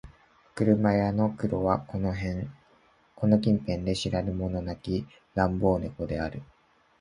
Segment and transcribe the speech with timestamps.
[0.55, 2.11] 車屋の黒はこの
[3.39, 6.41] 近辺で知らぬ者なき乱暴猫である